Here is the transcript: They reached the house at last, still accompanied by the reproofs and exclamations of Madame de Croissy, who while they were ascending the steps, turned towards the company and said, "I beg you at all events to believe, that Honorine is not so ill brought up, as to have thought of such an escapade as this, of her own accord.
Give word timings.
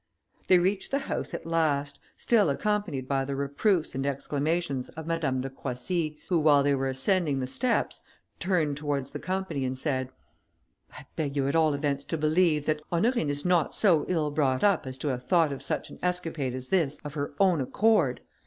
They 0.47 0.57
reached 0.57 0.89
the 0.89 0.97
house 1.05 1.31
at 1.35 1.45
last, 1.45 1.99
still 2.17 2.49
accompanied 2.49 3.07
by 3.07 3.23
the 3.23 3.35
reproofs 3.35 3.93
and 3.93 4.03
exclamations 4.03 4.89
of 4.89 5.05
Madame 5.05 5.41
de 5.41 5.49
Croissy, 5.51 6.17
who 6.27 6.39
while 6.39 6.63
they 6.63 6.73
were 6.73 6.87
ascending 6.89 7.39
the 7.39 7.45
steps, 7.45 8.01
turned 8.39 8.77
towards 8.77 9.11
the 9.11 9.19
company 9.19 9.63
and 9.63 9.77
said, 9.77 10.09
"I 10.97 11.05
beg 11.15 11.35
you 11.35 11.47
at 11.47 11.55
all 11.55 11.75
events 11.75 12.03
to 12.05 12.17
believe, 12.17 12.65
that 12.65 12.81
Honorine 12.91 13.29
is 13.29 13.45
not 13.45 13.75
so 13.75 14.05
ill 14.07 14.31
brought 14.31 14.63
up, 14.63 14.87
as 14.87 14.97
to 14.97 15.09
have 15.09 15.27
thought 15.27 15.51
of 15.53 15.61
such 15.61 15.91
an 15.91 15.99
escapade 16.01 16.55
as 16.55 16.69
this, 16.69 16.97
of 17.03 17.13
her 17.13 17.35
own 17.39 17.61
accord. 17.61 18.21